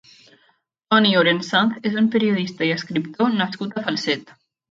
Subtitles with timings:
[0.93, 4.35] Toni Orensanz és un periodista i escriptor nascut a Falset.